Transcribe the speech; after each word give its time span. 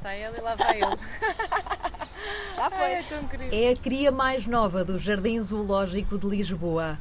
está 0.00 0.16
ele 0.16 0.38
e 0.38 0.40
lá 0.40 0.54
vai 0.54 0.80
ele. 0.80 0.96
Já 2.56 2.70
foi. 2.70 2.92
é 2.92 3.02
tão 3.02 3.24
querido. 3.28 3.54
É 3.54 3.70
a 3.70 3.76
cria 3.76 4.10
mais 4.10 4.46
nova 4.46 4.84
do 4.84 4.98
Jardim 4.98 5.38
Zoológico 5.38 6.18
de 6.18 6.26
Lisboa. 6.26 6.98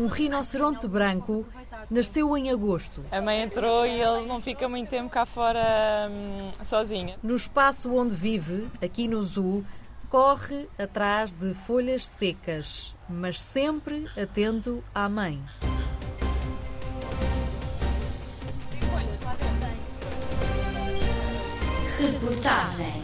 Um 0.00 0.06
rinoceronte 0.06 0.86
branco 0.86 1.46
nasceu 1.90 2.36
em 2.36 2.50
agosto. 2.50 3.04
A 3.10 3.20
mãe 3.20 3.42
entrou 3.42 3.86
e 3.86 4.00
ele 4.00 4.26
não 4.26 4.40
fica 4.40 4.68
muito 4.68 4.88
tempo 4.88 5.08
cá 5.08 5.24
fora 5.24 6.08
hum, 6.10 6.50
sozinho. 6.64 7.14
No 7.22 7.36
espaço 7.36 7.92
onde 7.94 8.14
vive, 8.14 8.68
aqui 8.82 9.06
no 9.06 9.22
zoo, 9.22 9.64
corre 10.08 10.68
atrás 10.78 11.32
de 11.32 11.54
folhas 11.54 12.06
secas, 12.06 12.94
mas 13.08 13.40
sempre 13.40 14.06
atento 14.20 14.82
à 14.94 15.08
mãe. 15.08 15.40
Reportagem. 22.06 23.02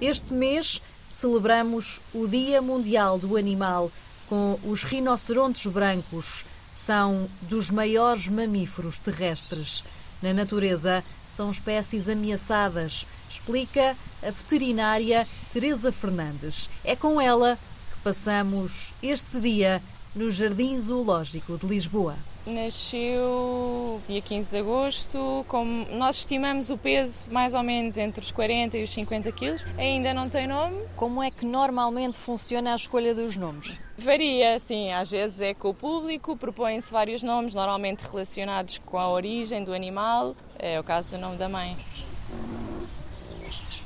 Este 0.00 0.32
mês 0.32 0.80
celebramos 1.10 2.00
o 2.14 2.28
Dia 2.28 2.62
Mundial 2.62 3.18
do 3.18 3.36
Animal 3.36 3.90
com 4.28 4.56
os 4.62 4.84
rinocerontes 4.84 5.66
brancos. 5.66 6.44
São 6.72 7.28
dos 7.42 7.70
maiores 7.70 8.28
mamíferos 8.28 9.00
terrestres. 9.00 9.82
Na 10.22 10.32
natureza, 10.32 11.02
são 11.28 11.50
espécies 11.50 12.08
ameaçadas, 12.08 13.04
explica 13.28 13.96
a 14.22 14.30
veterinária 14.30 15.26
Teresa 15.52 15.90
Fernandes. 15.90 16.70
É 16.84 16.94
com 16.94 17.20
ela 17.20 17.58
que 17.90 17.98
passamos 18.04 18.92
este 19.02 19.40
dia 19.40 19.82
no 20.16 20.30
Jardim 20.30 20.78
Zoológico 20.78 21.58
de 21.58 21.66
Lisboa. 21.66 22.16
Nasceu 22.46 24.00
dia 24.06 24.22
15 24.22 24.50
de 24.50 24.58
agosto, 24.58 25.44
como 25.48 25.84
nós 25.92 26.18
estimamos 26.18 26.70
o 26.70 26.78
peso 26.78 27.24
mais 27.28 27.54
ou 27.54 27.62
menos 27.62 27.98
entre 27.98 28.22
os 28.22 28.30
40 28.30 28.78
e 28.78 28.84
os 28.84 28.90
50 28.90 29.32
quilos. 29.32 29.66
Ainda 29.76 30.14
não 30.14 30.28
tem 30.28 30.46
nome. 30.46 30.80
Como 30.94 31.22
é 31.22 31.30
que 31.30 31.44
normalmente 31.44 32.16
funciona 32.16 32.72
a 32.72 32.76
escolha 32.76 33.14
dos 33.14 33.36
nomes? 33.36 33.74
Varia, 33.98 34.58
sim, 34.58 34.92
às 34.92 35.10
vezes 35.10 35.40
é 35.40 35.54
com 35.54 35.70
o 35.70 35.74
público, 35.74 36.36
propõem-se 36.36 36.90
vários 36.90 37.22
nomes, 37.22 37.54
normalmente 37.54 38.02
relacionados 38.02 38.78
com 38.78 38.96
a 38.96 39.10
origem 39.10 39.64
do 39.64 39.74
animal. 39.74 40.34
É 40.58 40.80
o 40.80 40.84
caso 40.84 41.16
do 41.16 41.18
nome 41.18 41.36
da 41.36 41.48
mãe. 41.48 41.76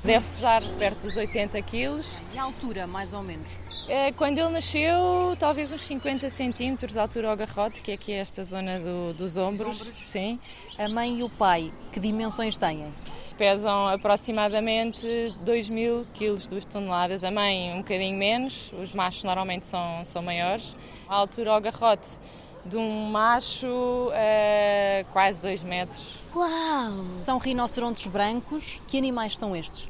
Deve 0.02 0.24
pesar 0.30 0.62
perto 0.78 1.00
dos 1.02 1.16
80 1.16 1.60
quilos. 1.62 2.08
E 2.32 2.38
a 2.38 2.44
altura, 2.44 2.86
mais 2.86 3.12
ou 3.12 3.22
menos? 3.22 3.54
É, 3.86 4.10
Quando 4.12 4.38
ele 4.38 4.48
nasceu, 4.48 5.36
talvez 5.38 5.70
uns 5.72 5.80
50 5.82 6.30
centímetros, 6.30 6.96
a 6.96 7.02
altura 7.02 7.28
ao 7.30 7.36
garrote, 7.36 7.82
que 7.82 7.90
é 7.90 7.94
aqui 7.94 8.12
esta 8.12 8.42
zona 8.42 8.78
do- 8.78 9.12
dos 9.14 9.36
ombros. 9.36 9.78
Sim. 9.96 10.38
A 10.78 10.88
mãe 10.88 11.18
e 11.18 11.22
o 11.22 11.28
pai, 11.28 11.72
que 11.92 12.00
dimensões 12.00 12.56
têm? 12.56 12.94
Pesam 13.36 13.88
aproximadamente 13.88 15.34
2 15.42 15.68
mil 15.68 16.06
quilos, 16.14 16.46
2 16.46 16.64
toneladas. 16.64 17.22
A 17.24 17.30
mãe 17.30 17.72
um 17.74 17.78
bocadinho 17.78 18.16
menos, 18.16 18.70
os 18.72 18.94
machos 18.94 19.24
normalmente 19.24 19.66
são, 19.66 20.04
são 20.04 20.22
maiores. 20.22 20.74
A 21.08 21.14
altura 21.16 21.50
ao 21.52 21.60
garrote 21.60 22.08
de 22.64 22.76
um 22.76 23.06
macho 23.06 24.10
é 24.12 25.04
quase 25.12 25.40
2 25.42 25.62
metros. 25.62 26.18
Uau! 26.34 27.04
São 27.14 27.38
rinocerontes 27.38 28.06
brancos. 28.06 28.80
Que 28.86 28.98
animais 28.98 29.36
são 29.36 29.56
estes? 29.56 29.88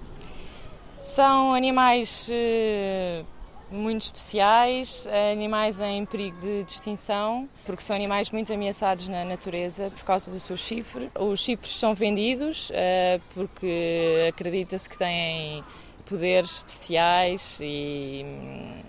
São 1.03 1.55
animais 1.55 2.29
eh, 2.31 3.25
muito 3.71 4.03
especiais, 4.03 5.07
eh, 5.07 5.33
animais 5.33 5.81
em 5.81 6.05
perigo 6.05 6.39
de 6.41 6.73
extinção, 6.73 7.49
porque 7.65 7.83
são 7.83 7.97
animais 7.97 8.31
muito 8.31 8.53
ameaçados 8.53 9.09
na 9.09 9.25
natureza 9.25 9.91
por 9.91 10.05
causa 10.05 10.31
do 10.31 10.39
seu 10.39 10.57
chifre. 10.57 11.11
Os 11.19 11.41
chifres 11.41 11.79
são 11.79 11.95
vendidos 11.95 12.71
eh, 12.75 13.19
porque 13.35 14.27
acredita-se 14.29 14.89
que 14.89 14.99
têm 14.99 15.65
poderes 16.05 16.57
especiais 16.57 17.59
e 17.61 18.25
hum, 18.27 18.83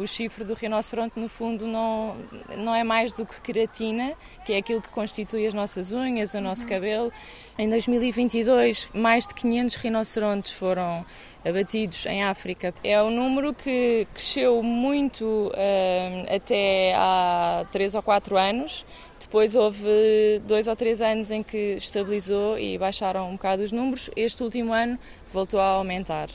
o 0.00 0.06
chifre 0.06 0.44
do 0.44 0.54
rinoceronte, 0.54 1.20
no 1.20 1.28
fundo, 1.28 1.66
não, 1.66 2.16
não 2.56 2.74
é 2.74 2.82
mais 2.82 3.12
do 3.12 3.26
que 3.26 3.38
queratina, 3.42 4.14
que 4.46 4.54
é 4.54 4.56
aquilo 4.56 4.80
que 4.80 4.88
constitui 4.88 5.46
as 5.46 5.52
nossas 5.52 5.92
unhas, 5.92 6.32
o 6.32 6.40
nosso 6.40 6.66
cabelo. 6.66 7.12
Em 7.58 7.68
2022, 7.68 8.90
mais 8.94 9.26
de 9.26 9.34
500 9.34 9.76
rinocerontes 9.76 10.52
foram 10.52 11.04
abatidos 11.44 12.06
em 12.06 12.24
África. 12.24 12.72
É 12.82 13.02
um 13.02 13.10
número 13.10 13.52
que 13.52 14.08
cresceu 14.14 14.62
muito 14.62 15.52
eh, 15.54 16.24
até 16.34 16.94
há 16.96 17.66
3 17.70 17.94
ou 17.94 18.02
4 18.02 18.38
anos. 18.38 18.86
Depois 19.20 19.54
houve 19.54 20.40
dois 20.46 20.66
ou 20.66 20.74
três 20.74 21.02
anos 21.02 21.30
em 21.30 21.42
que 21.42 21.76
estabilizou 21.76 22.58
e 22.58 22.78
baixaram 22.78 23.28
um 23.28 23.32
bocado 23.32 23.62
os 23.62 23.70
números. 23.70 24.08
Este 24.16 24.42
último 24.42 24.72
ano 24.72 24.98
voltou 25.30 25.60
a 25.60 25.72
aumentar. 25.72 26.30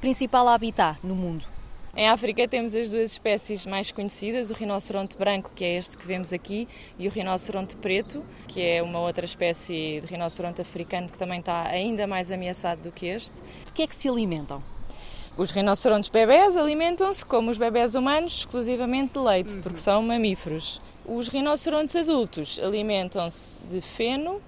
Principal 0.00 0.48
habitat 0.48 0.98
no 1.04 1.14
mundo. 1.14 1.51
Em 1.94 2.08
África 2.08 2.48
temos 2.48 2.74
as 2.74 2.90
duas 2.90 3.12
espécies 3.12 3.66
mais 3.66 3.92
conhecidas, 3.92 4.48
o 4.48 4.54
rinoceronte 4.54 5.14
branco, 5.14 5.50
que 5.54 5.62
é 5.62 5.76
este 5.76 5.94
que 5.94 6.06
vemos 6.06 6.32
aqui, 6.32 6.66
e 6.98 7.06
o 7.06 7.10
rinoceronte 7.10 7.76
preto, 7.76 8.24
que 8.48 8.62
é 8.62 8.82
uma 8.82 8.98
outra 8.98 9.26
espécie 9.26 10.00
de 10.00 10.06
rinoceronte 10.06 10.62
africano 10.62 11.06
que 11.06 11.18
também 11.18 11.40
está 11.40 11.66
ainda 11.66 12.06
mais 12.06 12.32
ameaçado 12.32 12.80
do 12.80 12.90
que 12.90 13.04
este. 13.04 13.42
De 13.66 13.72
que 13.74 13.82
é 13.82 13.86
que 13.86 13.94
se 13.94 14.08
alimentam? 14.08 14.62
Os 15.36 15.50
rinocerontes 15.50 16.08
bebés 16.08 16.56
alimentam-se, 16.56 17.26
como 17.26 17.50
os 17.50 17.58
bebés 17.58 17.94
humanos, 17.94 18.38
exclusivamente 18.38 19.12
de 19.12 19.18
leite, 19.18 19.56
porque 19.58 19.78
são 19.78 20.02
mamíferos. 20.02 20.80
Os 21.04 21.28
rinocerontes 21.28 21.94
adultos 21.94 22.58
alimentam-se 22.58 23.60
de 23.64 23.82
feno 23.82 24.40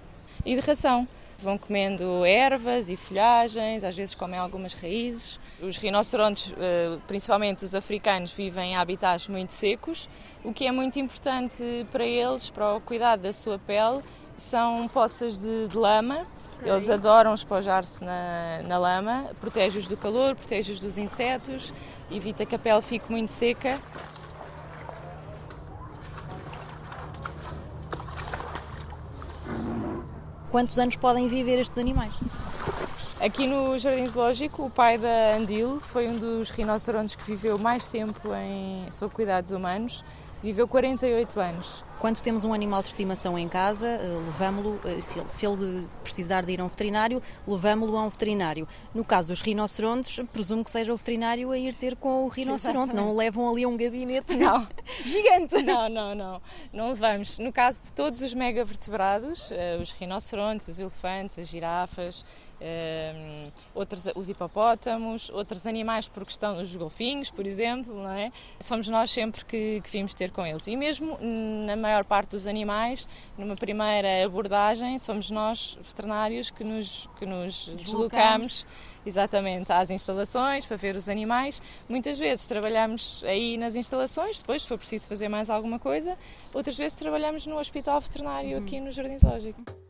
e 0.47 0.55
de 0.55 0.63
ração. 0.63 1.07
Vão 1.39 1.59
comendo 1.59 2.25
ervas 2.25 2.89
e 2.89 2.97
folhagens, 2.97 3.85
às 3.85 3.95
vezes 3.95 4.15
comem 4.15 4.39
algumas 4.39 4.73
raízes. 4.73 5.39
Os 5.65 5.79
rinocerontes, 5.79 6.55
eh, 6.59 6.99
principalmente 7.07 7.65
os 7.65 7.75
africanos, 7.75 8.31
vivem 8.33 8.73
em 8.73 8.77
habitats 8.77 9.29
muito 9.29 9.51
secos. 9.51 10.11
O 10.45 10.53
que 10.53 10.67
é 10.67 10.71
muito 10.71 10.99
importante 10.99 11.87
para 11.91 12.05
eles, 12.05 12.51
para 12.51 12.75
o 12.75 12.81
cuidado 12.83 13.23
da 13.23 13.33
sua 13.33 13.59
pele, 13.59 14.03
são 14.37 14.87
poças 14.89 15.39
de, 15.39 15.67
de 15.69 15.77
lama. 15.77 16.27
Eles 16.63 16.91
adoram 16.91 17.33
espojar-se 17.33 18.05
na, 18.05 18.63
na 18.63 18.77
lama, 18.77 19.31
protege-os 19.41 19.87
do 19.87 19.97
calor, 19.97 20.37
protege-os 20.37 20.81
dos 20.81 20.99
insetos, 20.99 21.73
evita 22.11 22.45
que 22.45 22.55
a 22.55 22.59
pele 22.59 22.83
fique 22.83 23.11
muito 23.11 23.31
seca. 23.31 23.81
Quantos 30.51 30.79
anos 30.79 30.97
podem 30.97 31.27
viver 31.27 31.59
estes 31.59 31.79
animais? 31.79 32.13
Aqui 33.25 33.47
no 33.47 33.79
Jardim 33.79 34.07
Zoológico, 34.07 34.67
o 34.67 34.71
pai 34.71 34.99
da 34.99 35.35
Andil 35.35 35.81
foi 35.81 36.09
um 36.09 36.15
dos 36.15 36.51
rinocerontes 36.51 37.17
que 37.17 37.25
viveu 37.25 37.59
mais 37.59 37.89
tempo 37.89 38.35
em, 38.35 38.87
sob 38.93 39.15
cuidados 39.15 39.51
humanos. 39.51 40.05
Viveu 40.45 40.69
48 40.69 41.41
anos. 41.41 41.83
Quando 41.99 42.21
temos 42.21 42.45
um 42.45 42.53
animal 42.53 42.83
de 42.83 42.89
estimação 42.89 43.39
em 43.39 43.49
casa, 43.49 43.89
eh, 43.89 44.21
levamo-lo, 44.27 44.79
eh, 44.85 45.01
se 45.01 45.47
ele, 45.47 45.89
precisar 46.03 46.45
de 46.45 46.53
ir 46.53 46.61
a 46.61 46.65
um 46.65 46.69
veterinário, 46.69 47.23
levamo-lo 47.49 47.97
a 47.97 48.03
um 48.03 48.11
veterinário. 48.11 48.69
No 48.95 49.03
caso 49.03 49.29
dos 49.29 49.41
rinocerontes, 49.41 50.21
presumo 50.35 50.63
que 50.63 50.71
seja 50.71 50.93
o 50.93 50.99
veterinário 50.99 51.51
a 51.51 51.57
ir 51.57 51.75
ter 51.75 51.97
com 51.97 52.27
o 52.27 52.29
rinoceronte, 52.29 52.95
não 52.95 53.11
o 53.11 53.17
levam 53.17 53.49
ali 53.49 53.65
a 53.65 53.69
um 53.69 53.75
gabinete 53.75 54.37
Não. 54.37 54.69
gigante. 55.03 55.63
Não, 55.63 55.89
não, 55.89 56.15
não. 56.15 56.43
Não 56.71 56.89
levamos. 56.89 57.39
No 57.39 57.51
caso 57.51 57.81
de 57.81 57.93
todos 57.95 58.21
os 58.21 58.35
megavertebrados, 58.35 59.51
eh, 59.51 59.79
os 59.81 59.93
rinocerontes, 59.93 60.69
os 60.69 60.79
elefantes, 60.79 61.39
as 61.39 61.49
girafas, 61.49 62.27
outros, 63.75 64.07
os 64.15 64.29
hipopótamos, 64.29 65.31
outros 65.31 65.67
animais 65.67 66.07
por 66.07 66.25
questão 66.25 66.55
dos 66.55 66.75
golfinhos, 66.75 67.31
por 67.31 67.47
exemplo, 67.47 67.95
não 67.95 68.13
é? 68.13 68.33
Somos 68.61 68.89
nós 68.89 69.11
sempre 69.11 69.45
que, 69.45 69.81
que 69.81 69.91
vimos 69.91 70.15
ter 70.15 70.31
com 70.31 70.47
eles. 70.47 70.67
E 70.67 70.77
mesmo 70.77 71.19
na 71.21 71.77
maior 71.77 72.05
parte 72.05 72.31
dos 72.31 72.47
animais, 72.47 73.09
numa 73.37 73.57
primeira 73.57 74.25
abordagem, 74.25 74.99
somos 74.99 75.31
nós, 75.31 75.79
veterinários, 75.83 76.51
que 76.51 76.63
nos, 76.63 77.09
que 77.19 77.27
nos 77.27 77.69
deslocamos 77.71 78.67
exatamente 79.07 79.71
às 79.73 79.91
instalações 79.91 80.65
para 80.65 80.77
ver 80.77 80.97
os 80.97 81.09
animais. 81.09 81.61
Muitas 81.89 82.19
vezes 82.19 82.47
trabalhamos 82.47 83.23
aí 83.25 83.57
nas 83.57 83.75
instalações, 83.75 84.41
depois, 84.41 84.63
se 84.63 84.69
for 84.69 84.79
preciso 84.79 85.09
fazer 85.09 85.29
mais 85.29 85.51
alguma 85.51 85.79
coisa, 85.79 86.17
outras 86.53 86.77
vezes 86.77 86.95
trabalhamos 86.95 87.47
no 87.47 87.59
hospital 87.59 88.01
veterinário 88.01 88.57
aqui 88.59 88.81
no 88.81 88.91
Jardim 88.91 89.19
Zoológico. 89.19 89.84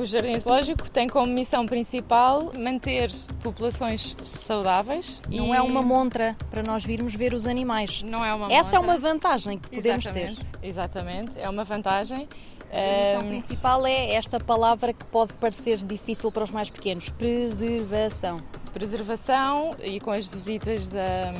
O 0.00 0.06
Jardim 0.06 0.38
Zoológico 0.38 0.90
tem 0.90 1.06
como 1.06 1.26
missão 1.26 1.66
principal 1.66 2.52
manter 2.58 3.10
populações 3.42 4.16
saudáveis. 4.22 5.20
Não 5.28 5.52
e- 5.54 5.56
é 5.58 5.60
uma 5.60 5.82
montra 5.82 6.34
para 6.50 6.62
nós 6.62 6.82
virmos 6.82 7.14
ver 7.14 7.34
os 7.34 7.46
animais. 7.46 8.00
Não 8.02 8.24
é 8.24 8.32
uma 8.32 8.50
Essa 8.50 8.76
é 8.76 8.78
montra. 8.78 8.94
uma 8.94 8.98
vantagem 8.98 9.58
que 9.58 9.68
podemos 9.68 10.04
ter. 10.06 10.30
exatamente, 10.30 10.46
Exatamente, 10.62 11.32
é 11.38 11.48
uma 11.50 11.64
vantagem. 11.64 12.26
Mas 12.72 12.78
a 12.78 13.14
missão 13.14 13.28
principal 13.28 13.86
é 13.86 14.14
esta 14.14 14.38
palavra 14.40 14.92
que 14.94 15.04
pode 15.04 15.34
parecer 15.34 15.76
difícil 15.78 16.32
para 16.32 16.44
os 16.44 16.50
mais 16.50 16.70
pequenos: 16.70 17.10
preservação. 17.10 18.38
preservação 18.72 19.72
e 19.82 19.98
com 20.00 20.12
as 20.12 20.26
visitas 20.26 20.88
da, 20.88 21.32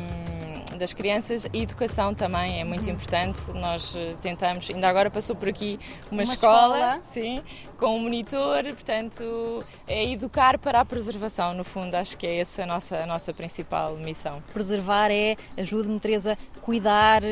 das 0.80 0.92
crianças. 0.92 1.46
E 1.52 1.62
educação 1.62 2.12
também 2.14 2.60
é 2.60 2.64
muito 2.64 2.86
Uhum. 2.86 2.92
importante. 2.94 3.38
Nós 3.54 3.94
eh, 3.96 4.14
tentamos, 4.20 4.68
ainda 4.70 4.88
agora 4.88 5.10
passou 5.10 5.36
por 5.36 5.48
aqui 5.48 5.78
uma, 6.10 6.22
Uma 6.24 6.34
escola, 6.34 6.76
escola. 6.78 7.00
sim, 7.02 7.42
com 7.78 7.96
um 7.96 8.00
monitor, 8.00 8.64
portanto, 8.64 9.64
é 9.86 10.10
educar 10.10 10.58
para 10.58 10.80
a 10.80 10.84
preservação, 10.84 11.54
no 11.54 11.62
fundo, 11.64 11.94
acho 11.94 12.16
que 12.18 12.26
é 12.26 12.38
essa 12.40 12.62
a 12.62 12.66
nossa, 12.66 12.96
a 12.96 13.06
nossa 13.06 13.32
principal 13.32 13.94
missão. 13.96 14.42
Preservar 14.52 15.10
é, 15.10 15.36
ajude-me 15.56 16.00
Teresa, 16.00 16.36
cuidar, 16.60 17.22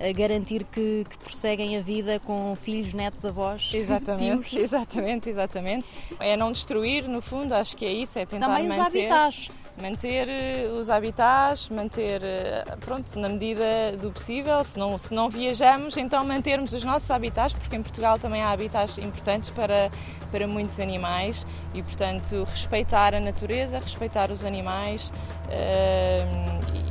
a 0.00 0.12
garantir 0.12 0.64
que, 0.64 1.04
que 1.08 1.18
prosseguem 1.18 1.76
a 1.76 1.80
vida 1.80 2.20
com 2.20 2.54
filhos, 2.54 2.92
netos, 2.94 3.24
avós, 3.26 3.70
Exatamente, 3.74 4.50
tios. 4.50 4.62
exatamente, 4.62 5.28
exatamente. 5.30 5.86
É 6.20 6.36
não 6.36 6.52
destruir, 6.52 7.08
no 7.08 7.20
fundo, 7.22 7.52
acho 7.54 7.76
que 7.76 7.84
é 7.86 7.92
isso, 7.92 8.18
é 8.18 8.26
tentar 8.26 8.46
Também 8.46 8.68
os 8.70 8.76
manter, 8.76 9.00
habitats. 9.00 9.50
Manter 9.80 10.28
eh, 10.28 10.68
os 10.68 10.90
habitats, 10.90 11.68
manter, 11.68 12.22
eh, 12.22 12.64
pronto, 12.80 13.18
na 13.18 13.28
medida 13.28 13.96
do 14.00 14.10
possível, 14.10 14.62
se 14.64 14.78
não, 14.78 14.98
se 14.98 15.14
não 15.14 15.30
viajamos, 15.30 15.96
então 15.96 16.24
mantermos 16.24 16.72
os 16.72 16.84
nossos 16.84 17.10
habitats, 17.10 17.52
porque 17.52 17.76
em 17.76 17.82
Portugal 17.82 18.18
também 18.18 18.42
há 18.42 18.50
habitats 18.50 18.98
importantes 18.98 19.50
para, 19.50 19.90
para 20.30 20.46
muitos 20.46 20.78
animais 20.80 21.46
e, 21.74 21.82
portanto, 21.82 22.44
respeitar 22.44 23.14
a 23.14 23.20
natureza, 23.20 23.78
respeitar 23.78 24.30
os 24.30 24.44
animais 24.44 25.12
eh, 25.50 26.26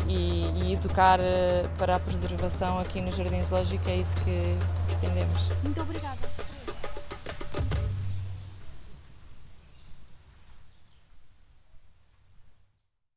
e, 0.08 0.64
e 0.64 0.74
educar 0.74 1.20
para 1.78 1.96
a 1.96 2.00
preservação 2.00 2.80
aqui 2.80 3.02
no 3.02 3.12
Jardim 3.12 3.44
Zoológico, 3.44 3.90
é 3.90 3.98
isso 3.98 4.16
que 4.18 4.58
pretendemos. 4.88 5.50
Muito 5.64 5.82
obrigada. 5.82 6.37